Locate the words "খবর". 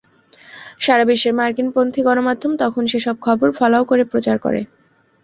3.25-3.47